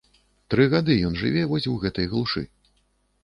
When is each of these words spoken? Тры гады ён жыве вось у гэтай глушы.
Тры 0.53 0.63
гады 0.71 0.95
ён 1.09 1.17
жыве 1.21 1.43
вось 1.51 1.69
у 1.71 1.73
гэтай 1.83 2.09
глушы. 2.13 2.43